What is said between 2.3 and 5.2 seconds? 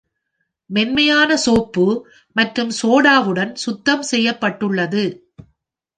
மற்றும் சோடாவுடன் சுத்தம் செய்யப்பட்டுள்ளது.